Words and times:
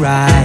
right. 0.00 0.39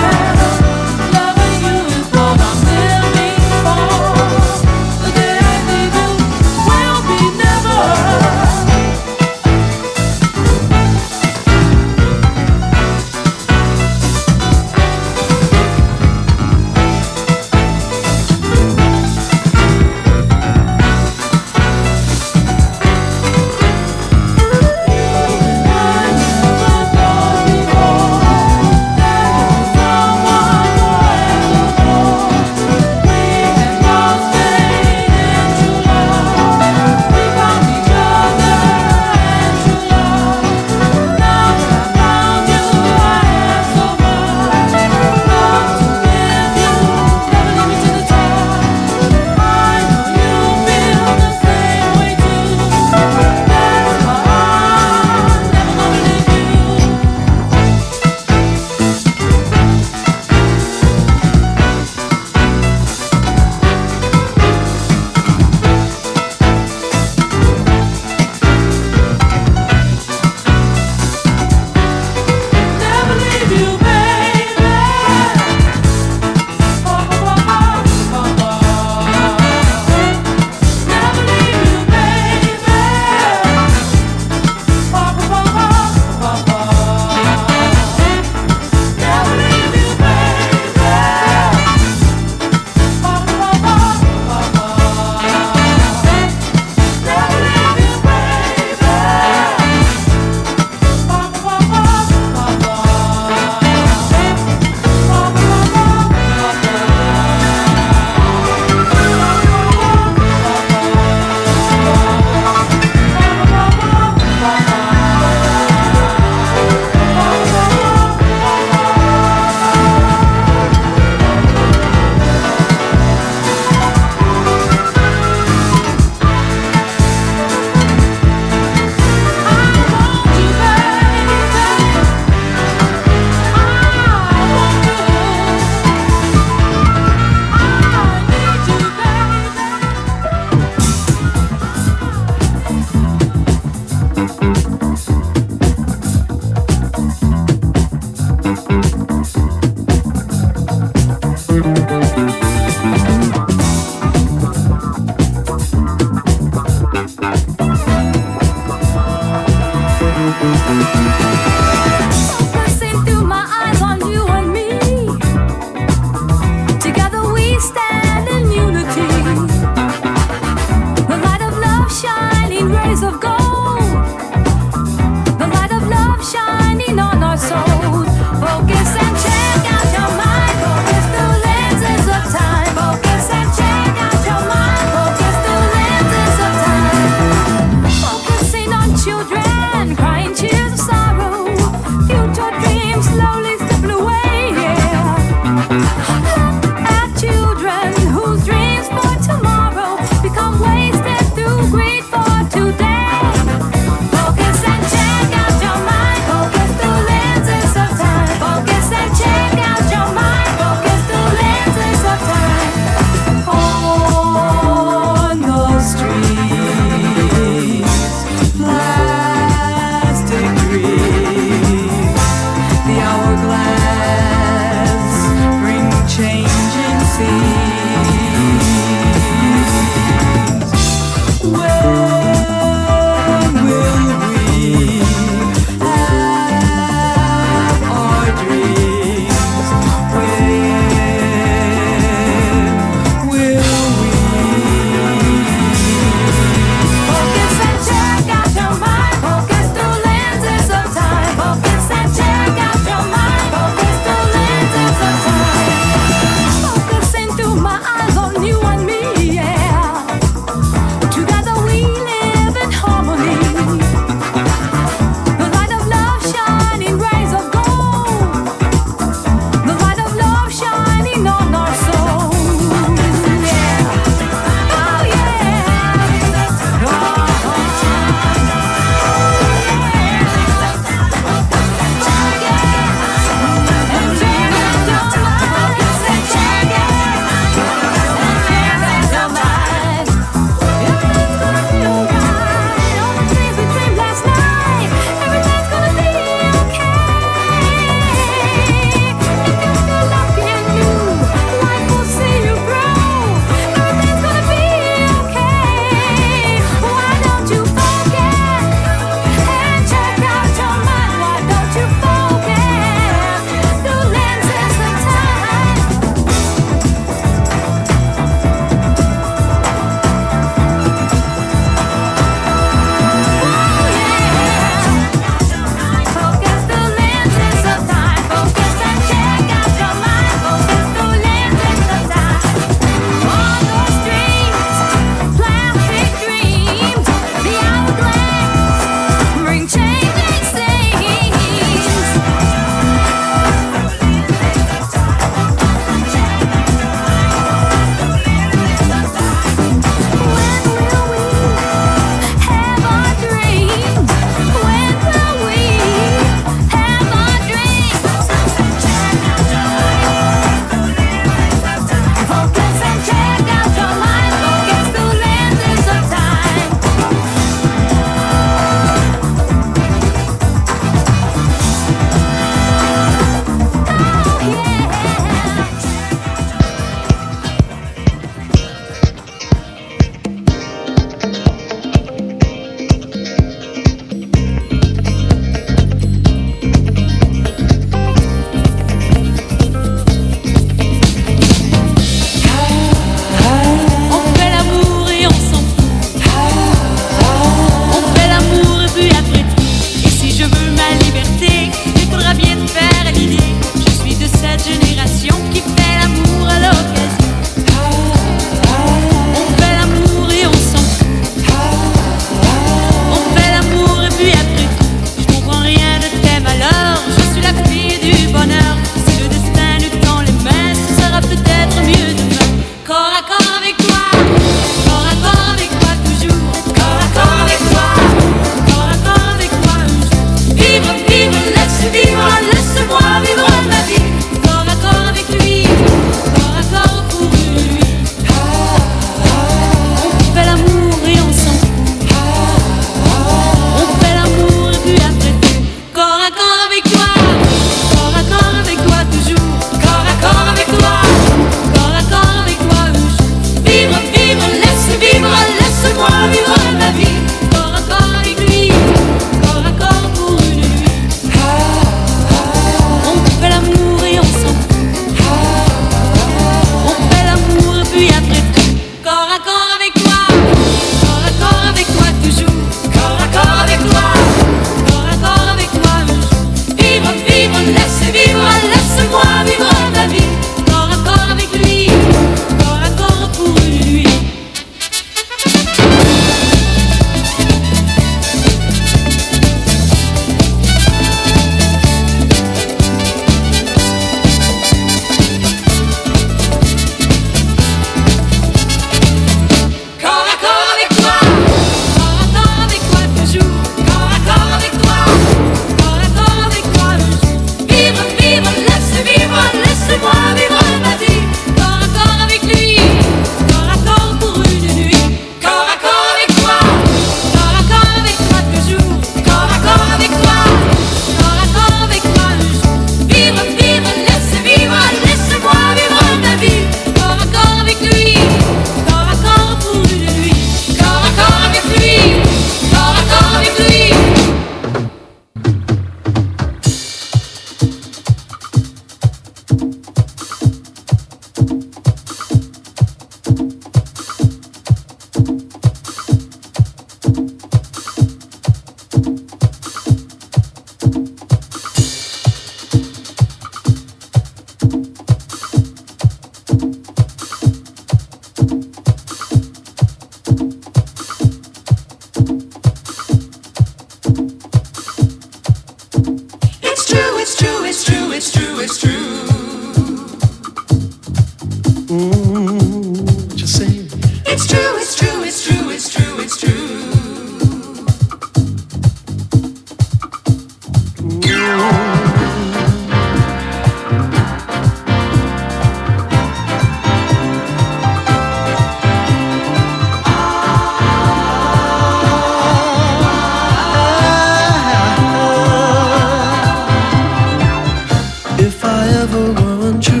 want 599.29 599.87
you 599.87 600.00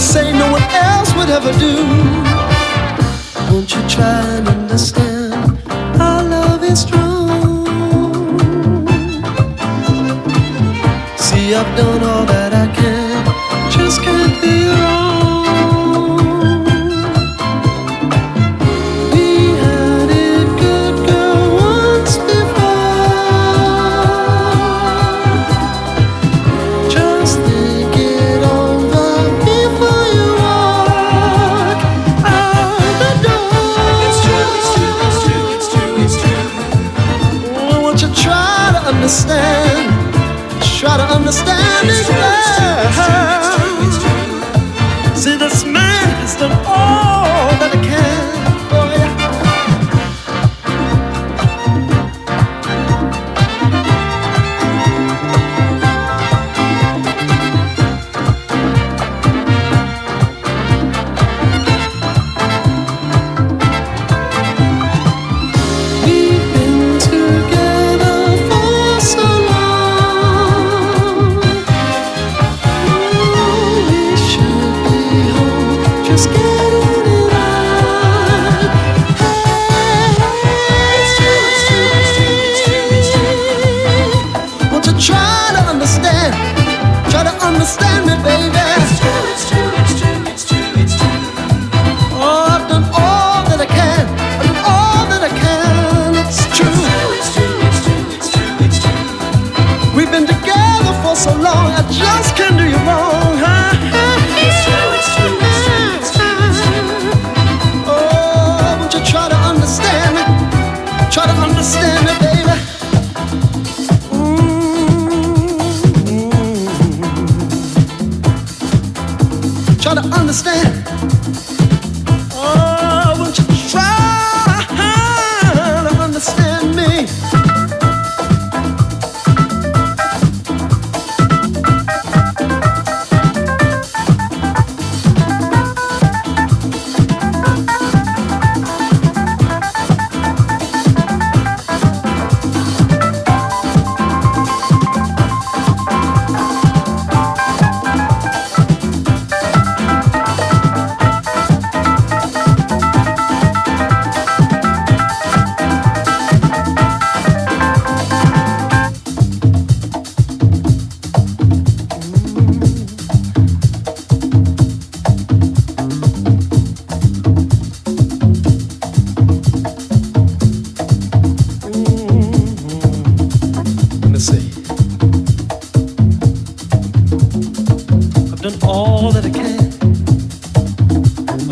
say 0.00 0.32
no 0.32 0.50
one 0.52 0.62
else 0.62 1.12
would 1.14 1.28
ever 1.28 1.52
do. 1.58 1.74
Won't 3.50 3.74
you 3.74 3.82
try 3.88 4.57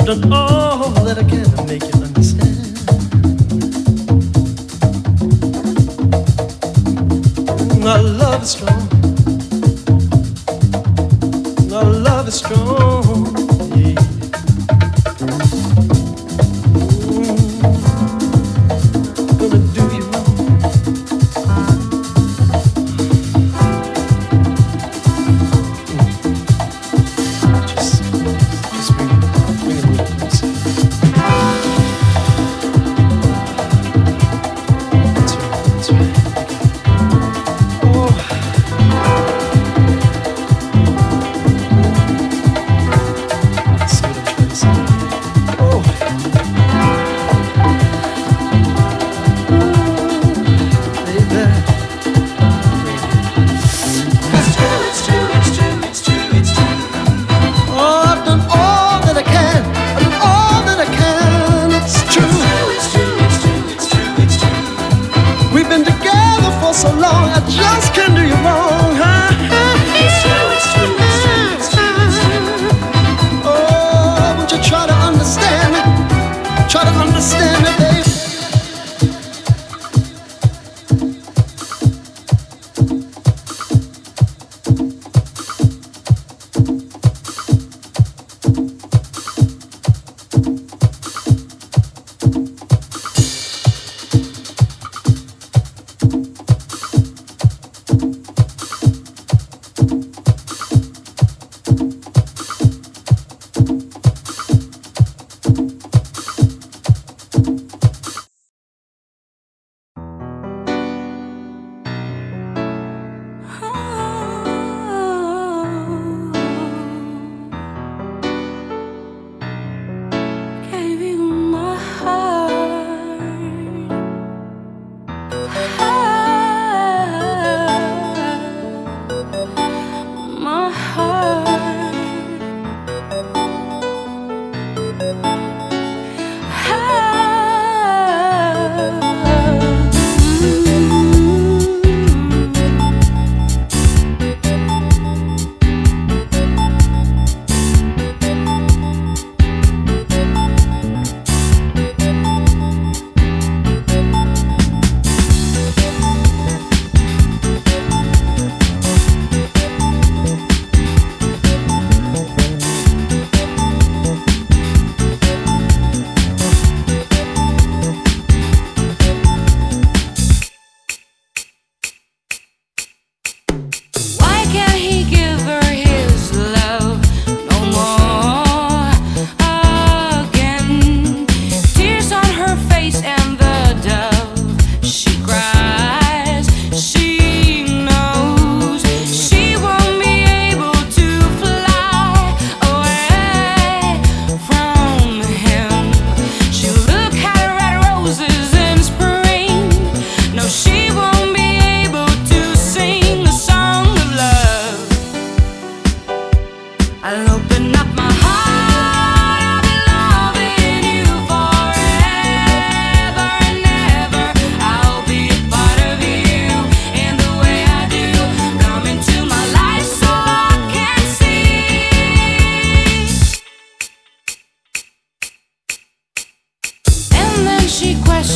done 0.07 0.33
all 0.33 0.91
that 1.03 1.19
I 1.19 1.25
can 1.25 1.43
to 1.43 1.65
make 1.65 1.83
you 1.83 2.01
understand. 2.01 2.57
My 7.83 7.99
love 8.01 8.43
is 8.45 8.51
strong. 8.51 8.76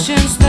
questions 0.00 0.39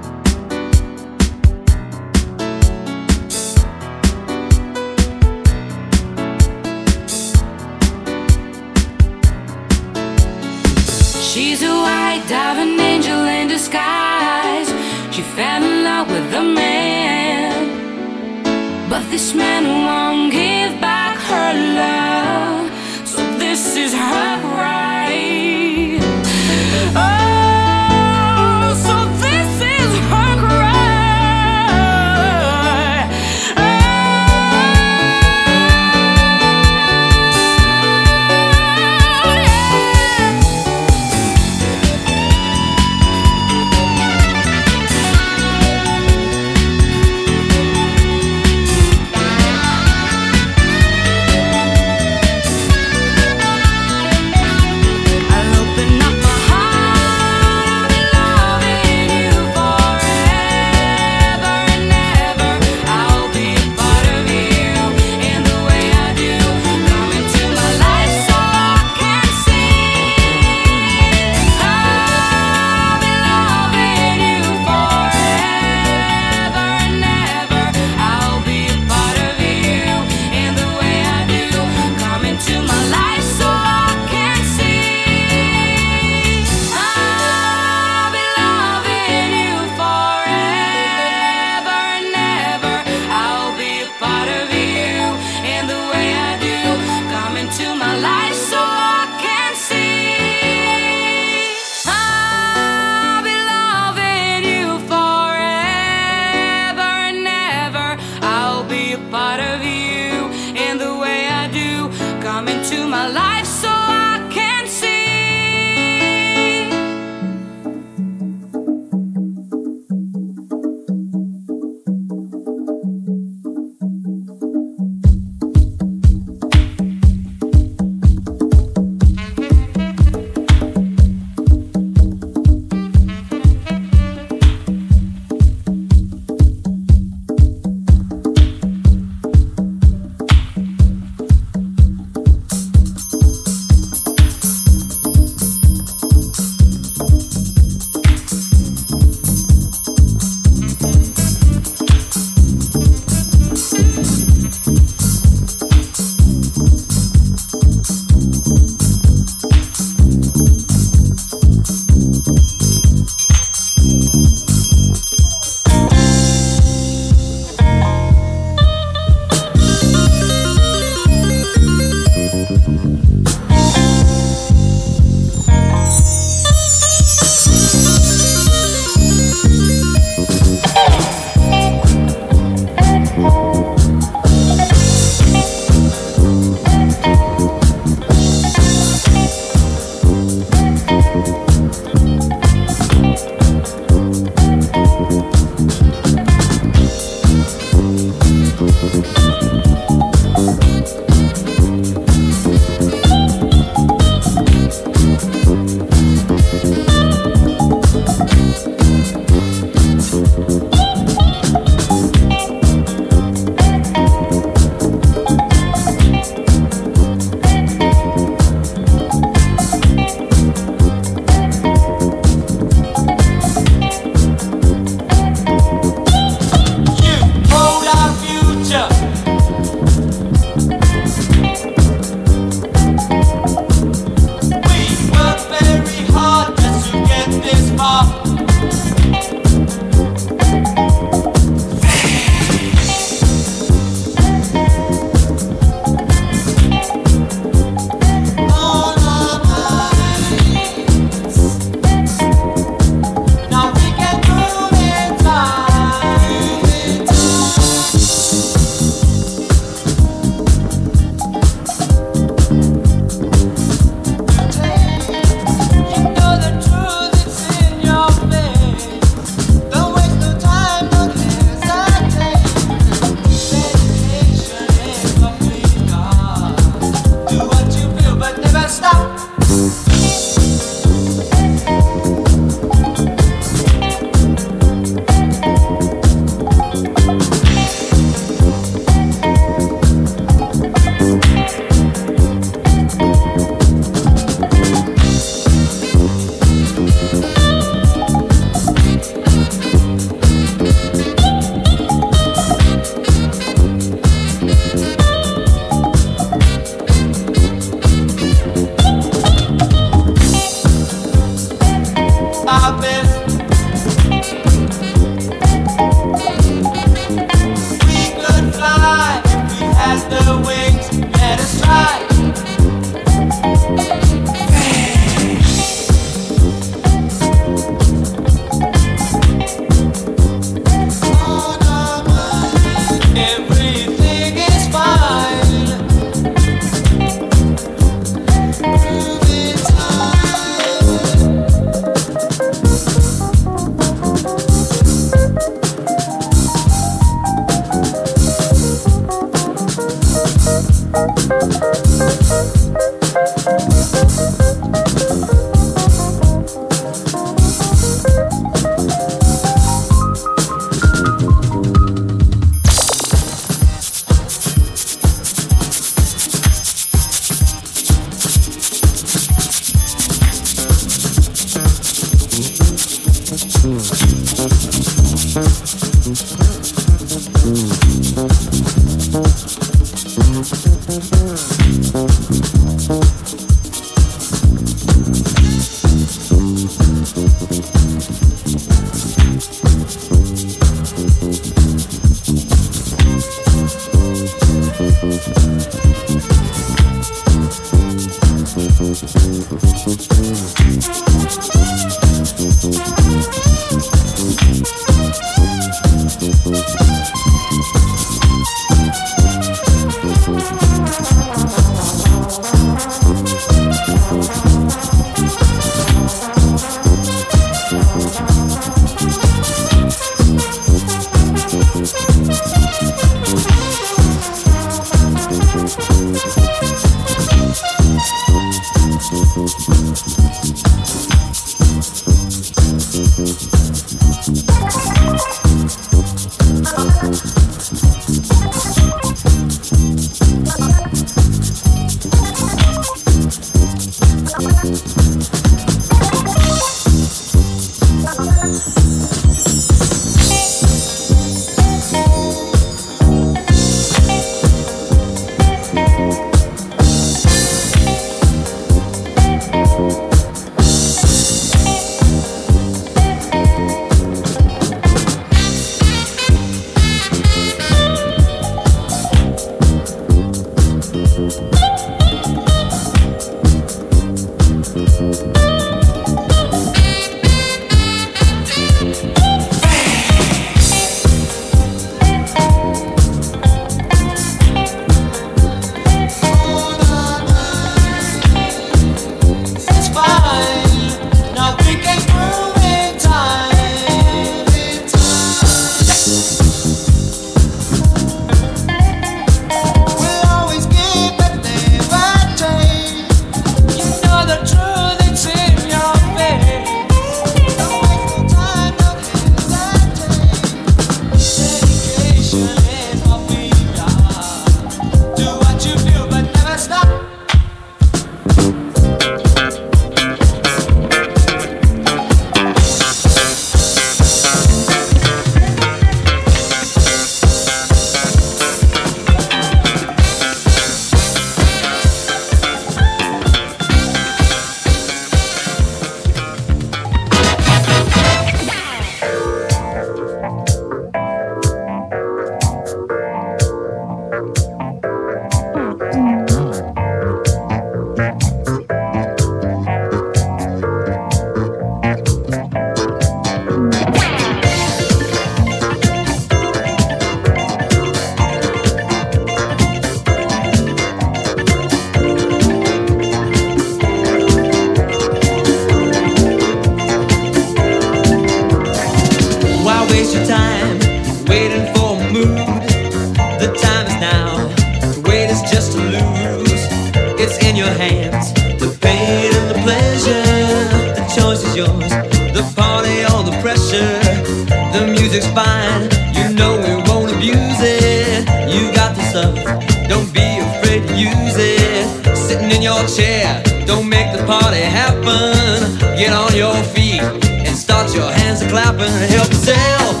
your 592.80 592.88
chair. 592.88 593.42
Don't 593.66 593.88
make 593.88 594.12
the 594.16 594.24
party 594.24 594.60
happen. 594.60 595.78
Get 595.96 596.12
on 596.12 596.34
your 596.34 596.54
feet 596.74 597.02
and 597.02 597.56
start 597.56 597.94
your 597.94 598.10
hands 598.10 598.40
to 598.40 598.48
clapping. 598.48 598.92
Help 599.14 599.28
yourself 599.28 600.00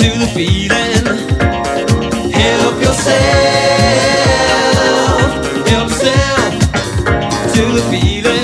to 0.00 0.08
the 0.18 0.26
feeling. 0.34 1.04
Help 2.32 2.80
yourself. 2.80 3.14
Help 5.68 5.90
yourself 5.90 6.52
to 7.54 7.62
the 7.76 7.82
feeling. 7.90 8.43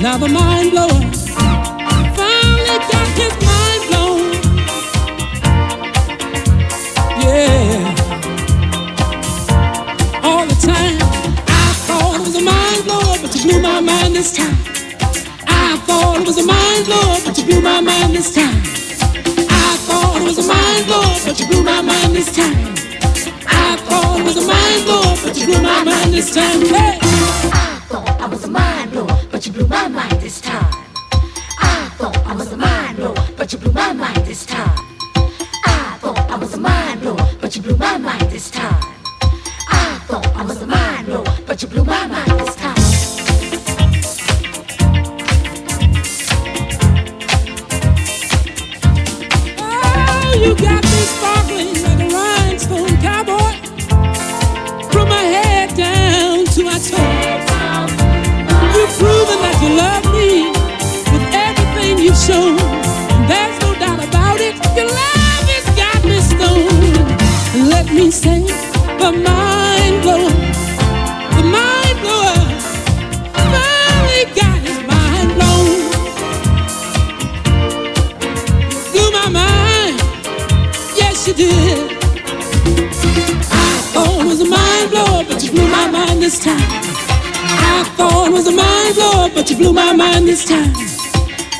Now 0.00 0.16
the 0.16 0.28
mind 0.28 0.70
blower 0.70 0.88
finally 2.16 2.78
got 2.88 3.08
his 3.20 3.34
mind 3.44 3.82
blown. 3.88 4.32
Yeah. 7.20 7.84
All 10.24 10.46
the 10.46 10.56
time 10.56 10.96
I 11.46 11.72
thought 11.84 12.14
it 12.16 12.22
was 12.24 12.36
a 12.36 12.40
mind 12.40 12.84
blower, 12.86 13.18
but 13.20 13.36
you 13.36 13.42
blew 13.44 13.60
my 13.60 13.80
mind 13.80 14.16
this 14.16 14.32
time. 14.34 14.56
I 15.46 15.76
thought 15.84 16.22
it 16.22 16.26
was 16.26 16.38
a 16.38 16.46
mind 16.46 16.86
blower, 16.86 17.18
but 17.26 17.36
you 17.36 17.44
blew 17.44 17.60
my 17.60 17.82
mind 17.82 18.14
this 18.14 18.34
time. 18.34 18.56
I 19.50 19.76
thought 19.84 20.16
it 20.16 20.24
was 20.24 20.38
a 20.38 20.46
mind 20.48 20.86
blower, 20.86 21.16
but 21.26 21.38
you 21.38 21.46
blew 21.46 21.62
my 21.62 21.82
mind 21.82 22.16
this 22.16 22.34
time. 22.34 22.56
I 23.46 23.76
thought 23.76 24.20
it 24.20 24.24
was 24.24 24.36
a 24.38 24.46
mind 24.48 24.84
blower, 24.86 25.14
but 25.22 25.36
you 25.36 25.44
blew 25.44 25.60
my 25.60 25.84
mind 25.84 26.14
this 26.14 26.34
time. 26.34 26.64
Hey. 26.64 26.99
you 81.30 81.36
did. 81.36 81.92
I 83.52 83.80
thought 83.92 84.20
it 84.20 84.26
was 84.26 84.40
a 84.40 84.48
mind 84.48 84.90
blow, 84.90 85.24
but 85.28 85.42
you 85.42 85.50
blew 85.52 85.68
my 85.68 85.88
mind 85.88 86.20
this 86.22 86.42
time. 86.42 86.58
I 86.58 87.84
thought 87.96 88.28
it 88.28 88.32
was 88.32 88.46
a 88.48 88.52
mind 88.52 88.94
blow, 88.94 89.28
but 89.34 89.48
you 89.50 89.56
blew 89.56 89.72
my 89.72 89.92
mind 89.92 90.26
this 90.26 90.44
time. 90.44 90.72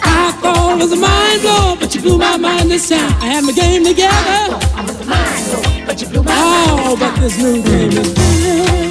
I 0.03 0.33
thought 0.41 0.73
it 0.73 0.83
was 0.83 0.93
a 0.93 0.97
mind 0.97 1.43
blow, 1.43 1.77
but 1.79 1.95
you 1.95 2.01
blew 2.01 2.19
my 2.19 2.37
mind 2.37 2.71
this 2.71 2.89
time. 2.89 3.13
I 3.23 3.27
had 3.27 3.45
my 3.45 3.53
game 3.53 3.85
together. 3.85 4.11
I 4.11 4.49
thought 4.49 4.75
I 4.75 4.83
was 4.83 5.01
a 5.01 5.05
mind 5.05 5.45
blow, 5.47 5.87
but 5.87 6.01
you 6.01 6.09
blew 6.09 6.23
my 6.25 6.35
mind. 6.35 6.71
Oh, 6.73 6.97
but 6.99 7.21
this 7.21 7.39
new 7.39 7.63
game 7.63 7.93
is 7.93 8.15
better. 8.15 8.90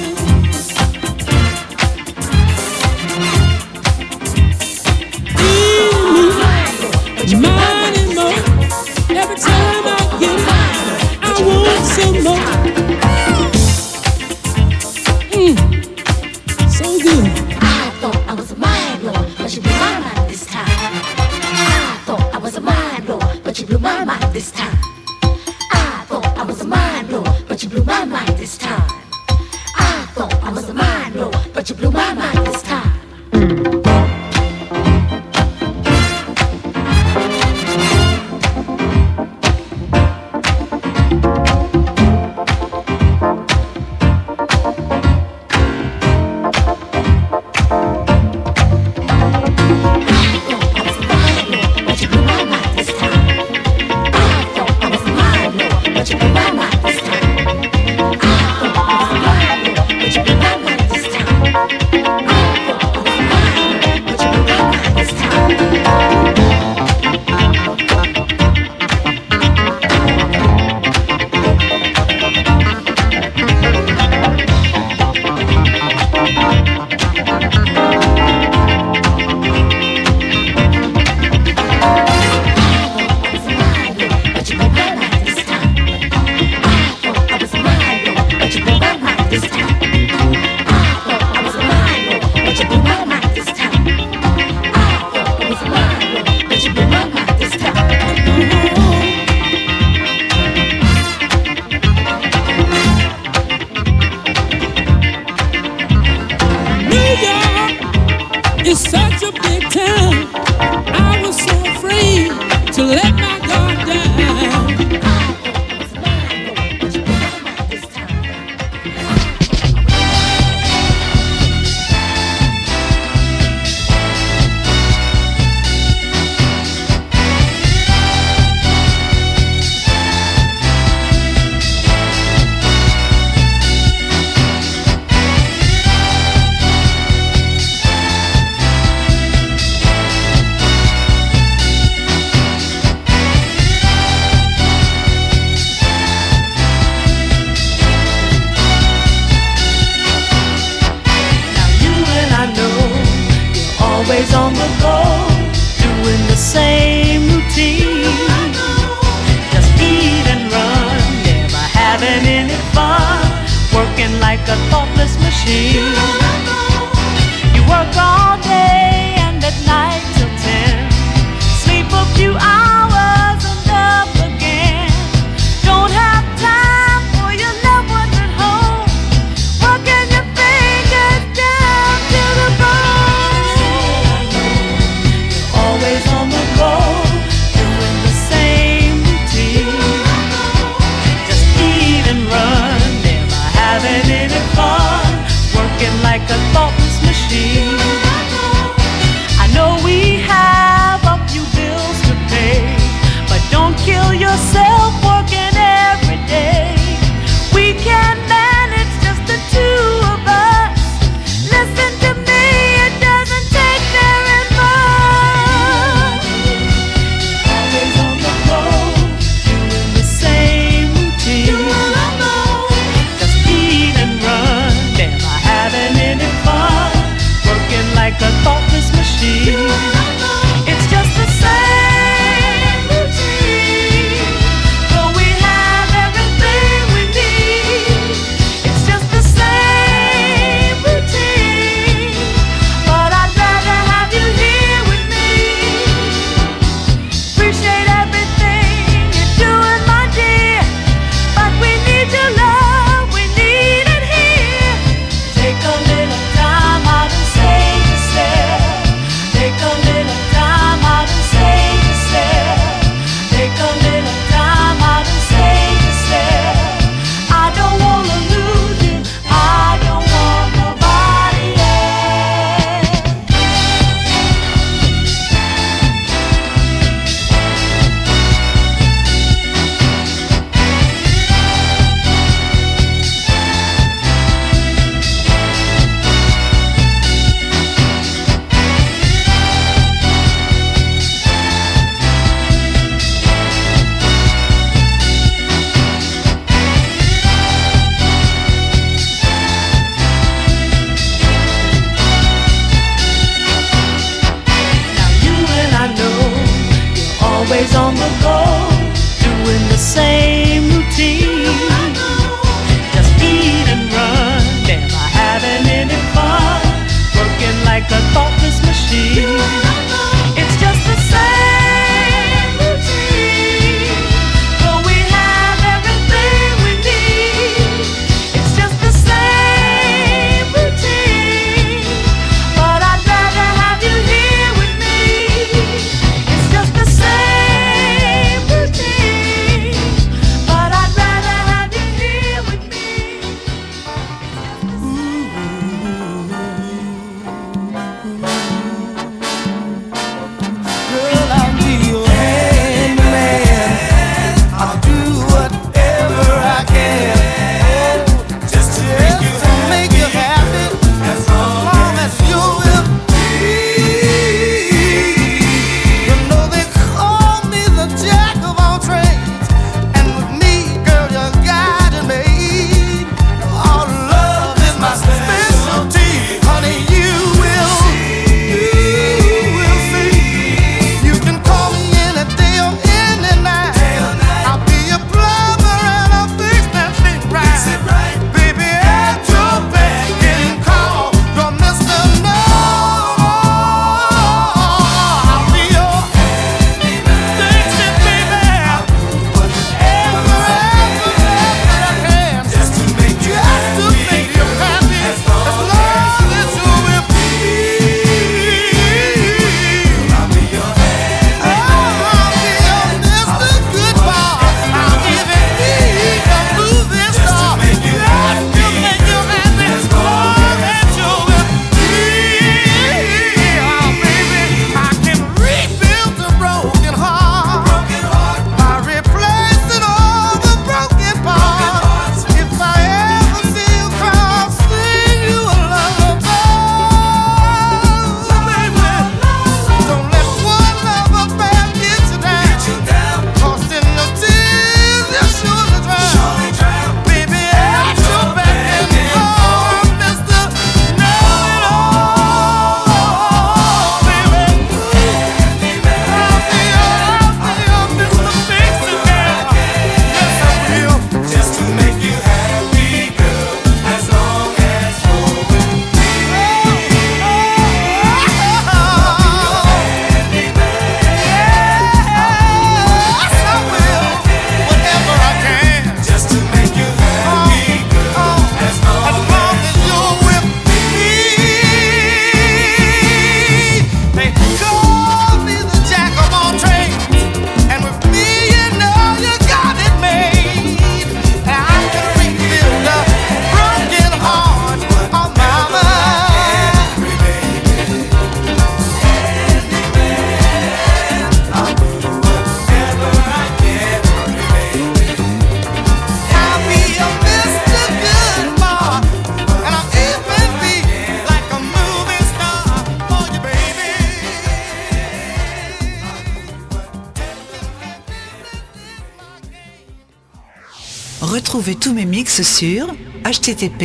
Http 523.40 523.82